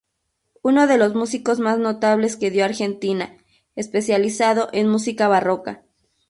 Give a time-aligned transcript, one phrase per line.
[0.63, 3.37] Uno de los músicos más notables que dio Argentina,
[3.75, 5.83] especializado en música barroca.